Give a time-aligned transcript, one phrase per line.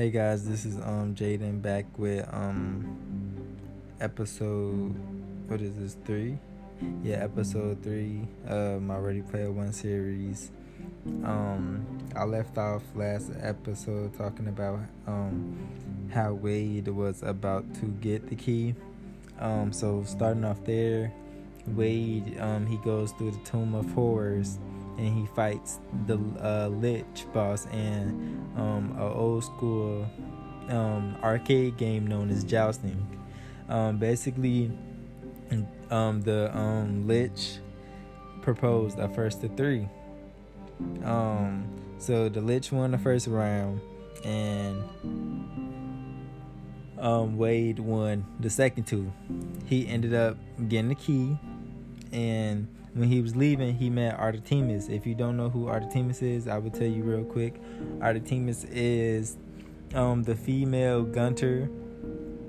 [0.00, 2.86] Hey guys, this is um Jaden back with um
[4.00, 4.94] episode
[5.46, 6.38] what is this three?
[7.02, 10.52] Yeah, episode three of my Ready Player One series.
[11.22, 11.84] Um,
[12.16, 15.58] I left off last episode talking about um
[16.10, 18.74] how Wade was about to get the key.
[19.38, 21.12] Um, so starting off there,
[21.66, 24.58] Wade um he goes through the Tomb of Horrors
[25.00, 30.06] and he fights the uh, Lich boss and um, a old school
[30.68, 33.06] um, arcade game known as jousting.
[33.68, 34.70] Um, basically,
[35.90, 37.58] um, the um, Lich
[38.42, 39.88] proposed a first to three.
[41.02, 41.66] Um,
[41.98, 43.80] so the Lich won the first round,
[44.22, 44.82] and
[46.98, 49.10] um, Wade won the second two.
[49.66, 50.36] He ended up
[50.68, 51.38] getting the key,
[52.12, 54.88] and when he was leaving, he met Artemis.
[54.88, 57.60] If you don't know who Artemis is, I will tell you real quick.
[58.00, 59.36] Artemis is
[59.94, 61.70] um, the female gunter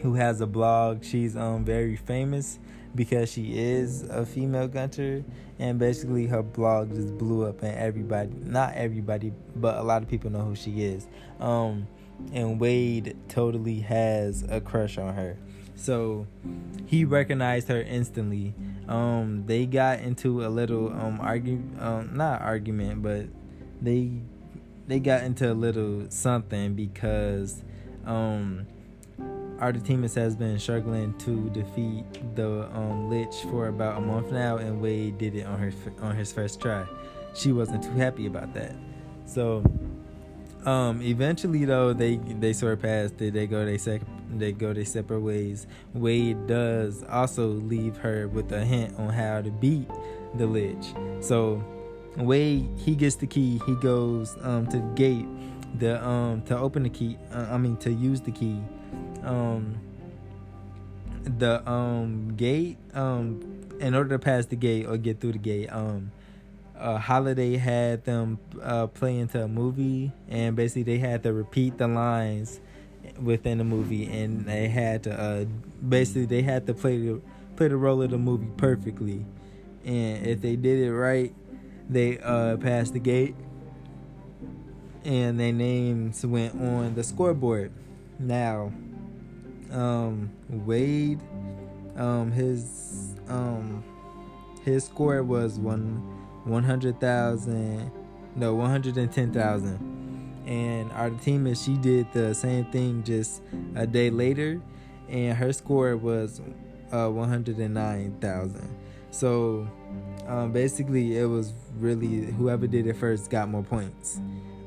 [0.00, 1.04] who has a blog.
[1.04, 2.58] She's um, very famous
[2.94, 5.24] because she is a female gunter,
[5.58, 10.08] and basically her blog just blew up, and everybody, not everybody, but a lot of
[10.08, 11.06] people know who she is.
[11.40, 11.86] Um,
[12.32, 15.36] and Wade totally has a crush on her.
[15.74, 16.26] So
[16.86, 18.54] he recognized her instantly.
[18.92, 23.24] Um, they got into a little um argument, um, not argument, but
[23.80, 24.10] they
[24.86, 27.64] they got into a little something because
[28.04, 28.66] um
[29.58, 32.04] Artemis has been struggling to defeat
[32.34, 36.14] the um, Lich for about a month now, and Wade did it on her on
[36.14, 36.84] his first try.
[37.32, 38.74] She wasn't too happy about that,
[39.24, 39.64] so
[40.66, 43.32] um, eventually though they they surpassed it.
[43.32, 44.02] They go they sec-
[44.38, 45.66] they go their separate ways.
[45.94, 49.88] Wade does also leave her with a hint on how to beat
[50.34, 50.94] the Lich.
[51.20, 51.62] So
[52.16, 53.60] Wade he gets the key.
[53.66, 55.26] He goes um, to the gate.
[55.78, 57.18] The um to open the key.
[57.32, 58.60] Uh, I mean to use the key.
[59.22, 59.78] Um,
[61.24, 63.40] the um gate um
[63.78, 66.10] in order to pass the gate or get through the gate um
[66.82, 71.78] uh, Halliday had them uh, play into a movie, and basically they had to repeat
[71.78, 72.60] the lines
[73.20, 75.44] within the movie, and they had to uh,
[75.86, 77.20] basically they had to play the
[77.56, 79.24] play the role of the movie perfectly,
[79.84, 81.34] and if they did it right,
[81.88, 83.34] they uh, passed the gate,
[85.04, 87.72] and their names went on the scoreboard.
[88.18, 88.72] Now,
[89.70, 91.20] um, Wade,
[91.96, 93.84] um, his um,
[94.64, 96.12] his score was one
[96.44, 97.90] 100,000,
[98.34, 99.68] no, 110,000.
[99.68, 99.91] And
[100.92, 103.42] Artemis, she did the same thing just
[103.74, 104.60] a day later,
[105.08, 106.40] and her score was
[106.92, 108.76] uh, 109,000.
[109.10, 109.68] So
[110.26, 114.20] um, basically, it was really whoever did it first got more points,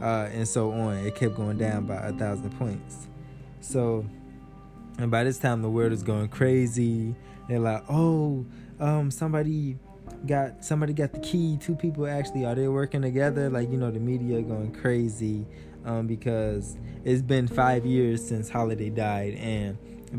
[0.00, 0.96] uh, and so on.
[0.98, 3.08] It kept going down by a thousand points.
[3.60, 4.04] So,
[4.98, 7.14] and by this time, the world is going crazy.
[7.48, 8.44] They're like, oh,
[8.80, 9.78] um, somebody
[10.26, 13.50] got somebody got the key two people actually are they working together?
[13.50, 15.46] Like you know the media going crazy
[15.84, 19.76] um, because it's been five years since Halliday died and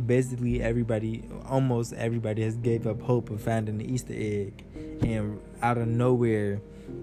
[0.08, 4.66] basically everybody almost everybody has gave up hope of finding the easter egg.
[5.02, 6.62] And out of nowhere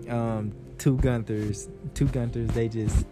[0.08, 3.06] um, two gunters two gunters they just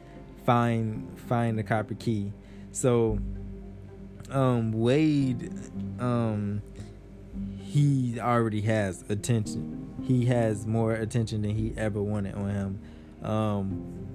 [0.45, 2.33] find find the copper key.
[2.73, 3.19] So
[4.31, 5.53] um, wade
[6.01, 6.63] um,
[7.63, 9.95] he already has attention.
[10.07, 12.81] He has more attention than he ever wanted on him.
[13.23, 14.09] Um,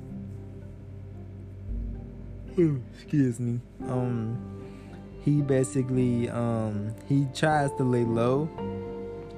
[2.93, 3.59] excuse me.
[3.87, 4.37] Um,
[5.23, 8.45] he basically um, he tries to lay low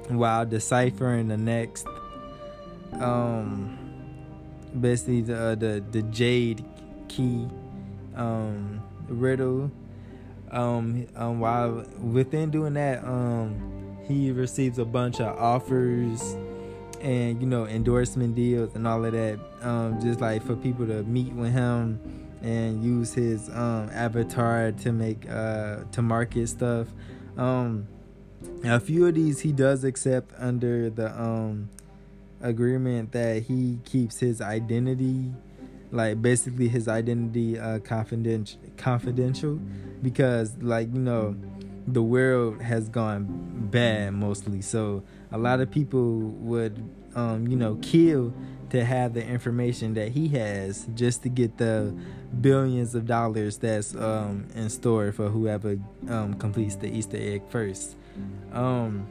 [0.08, 1.86] while deciphering the next
[3.00, 3.78] um,
[4.80, 6.64] basically the uh, the the jade
[7.08, 7.48] key
[8.14, 9.70] um, riddle.
[10.56, 16.36] Um, um, while within doing that, um, he receives a bunch of offers
[17.02, 21.02] and you know endorsement deals and all of that um, just like for people to
[21.02, 22.00] meet with him
[22.40, 26.88] and use his um, avatar to make uh, to market stuff.
[27.36, 27.86] Um,
[28.64, 31.68] a few of these he does accept under the um,
[32.40, 35.34] agreement that he keeps his identity
[35.92, 39.60] like basically his identity uh, confidential confidential
[40.02, 41.36] because like you know
[41.86, 43.26] the world has gone
[43.70, 44.60] bad mostly.
[44.60, 48.34] So a lot of people would, um, you know, kill
[48.70, 51.94] to have the information that he has just to get the
[52.40, 55.78] billions of dollars that's um, in store for whoever
[56.08, 57.94] um, completes the Easter egg first.
[58.52, 59.06] Um,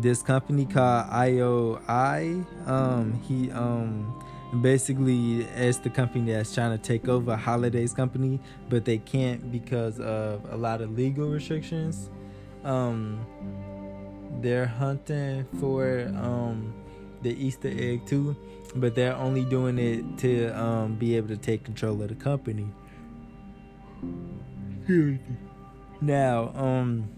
[0.00, 4.22] this company called IOI, um, he um,
[4.60, 9.98] basically it's the company that's trying to take over Halliday's company, but they can't because
[10.00, 12.10] of a lot of legal restrictions.
[12.64, 13.26] Um,
[14.40, 16.74] they're hunting for um,
[17.22, 18.36] the Easter egg too,
[18.76, 22.68] but they're only doing it to um, be able to take control of the company.
[26.00, 27.08] now, um,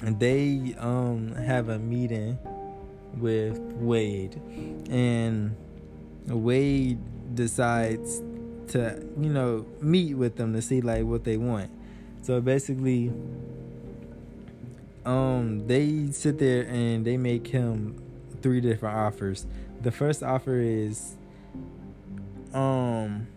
[0.00, 2.38] they um have a meeting
[3.18, 4.40] with Wade,
[4.90, 5.56] and
[6.26, 6.98] Wade
[7.34, 8.22] decides
[8.68, 11.70] to you know meet with them to see like what they want.
[12.22, 13.12] So basically,
[15.04, 18.02] um, they sit there and they make him
[18.42, 19.46] three different offers.
[19.82, 21.14] The first offer is,
[22.52, 23.28] um,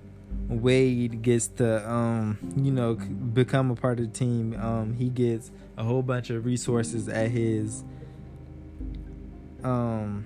[0.49, 4.59] Wade gets to um, you know become a part of the team.
[4.59, 7.83] Um, he gets a whole bunch of resources at his
[9.63, 10.25] um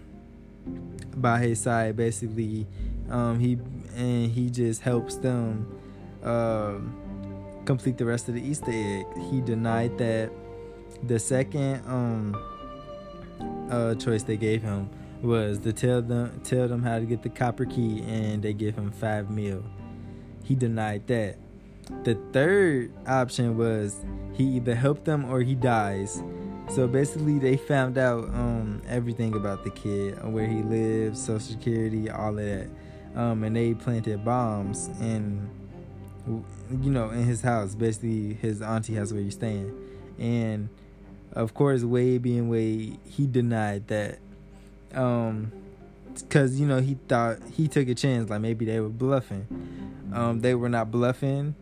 [1.15, 2.65] by his side basically.
[3.09, 3.59] Um he
[3.95, 5.79] and he just helps them
[6.23, 6.75] uh,
[7.65, 9.05] complete the rest of the easter egg.
[9.29, 10.31] He denied that
[11.03, 12.41] the second um
[13.69, 14.89] uh choice they gave him
[15.21, 18.75] was to tell them tell them how to get the copper key and they give
[18.75, 19.63] him five mil
[20.43, 21.37] he denied that.
[22.03, 24.03] The third option was
[24.33, 26.23] he either helped them or he dies.
[26.69, 32.09] So basically, they found out um, everything about the kid, where he lives, social security,
[32.09, 32.69] all of that,
[33.15, 35.49] um, and they planted bombs in,
[36.25, 37.75] you know, in his house.
[37.75, 39.75] Basically, his auntie has where he's staying,
[40.17, 40.69] and
[41.33, 44.19] of course, Wade being Wade, he denied that,
[44.93, 45.51] um,
[46.21, 49.47] because you know he thought he took a chance, like maybe they were bluffing.
[50.13, 51.55] Um, they were not bluffing.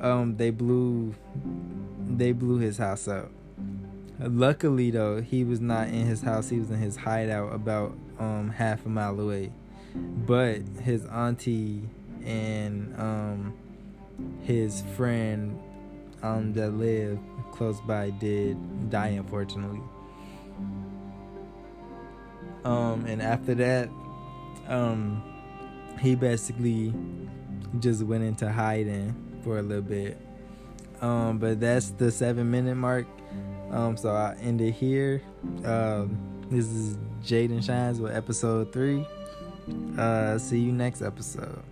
[0.00, 1.14] Um, they blew,
[2.08, 3.30] they blew his house up
[4.28, 6.48] Luckily, though, he was not in his house.
[6.48, 9.52] He was in his hideout about um, half a mile away.
[9.94, 11.82] But his auntie
[12.24, 13.54] and um,
[14.42, 15.58] his friend
[16.22, 17.20] um, that lived
[17.50, 19.82] close by did die, unfortunately.
[22.64, 23.88] Um, and after that,
[24.68, 25.22] um,
[26.00, 26.92] he basically
[27.80, 30.18] just went into hiding for a little bit.
[31.00, 33.06] Um, but that's the seven minute mark.
[33.70, 35.22] Um, so I end it here.
[35.64, 36.18] Um,
[36.50, 39.06] this is Jaden Shines with episode three.
[39.98, 41.62] Uh, see you next episode.